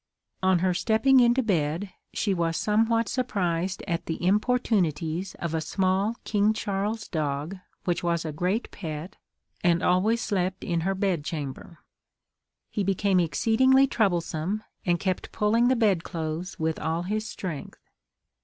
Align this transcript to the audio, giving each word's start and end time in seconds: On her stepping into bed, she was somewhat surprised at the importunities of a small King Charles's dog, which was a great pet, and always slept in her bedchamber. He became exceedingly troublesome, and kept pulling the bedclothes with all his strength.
On 0.41 0.57
her 0.65 0.73
stepping 0.73 1.19
into 1.19 1.43
bed, 1.43 1.91
she 2.11 2.33
was 2.33 2.57
somewhat 2.57 3.07
surprised 3.07 3.83
at 3.87 4.07
the 4.07 4.25
importunities 4.25 5.35
of 5.35 5.53
a 5.53 5.61
small 5.61 6.15
King 6.23 6.53
Charles's 6.53 7.07
dog, 7.07 7.57
which 7.85 8.01
was 8.03 8.25
a 8.25 8.31
great 8.31 8.71
pet, 8.71 9.17
and 9.63 9.83
always 9.83 10.19
slept 10.19 10.63
in 10.63 10.79
her 10.81 10.95
bedchamber. 10.95 11.77
He 12.71 12.83
became 12.83 13.19
exceedingly 13.19 13.85
troublesome, 13.85 14.63
and 14.87 14.99
kept 14.99 15.31
pulling 15.31 15.67
the 15.67 15.75
bedclothes 15.75 16.57
with 16.57 16.79
all 16.79 17.03
his 17.03 17.29
strength. 17.29 17.79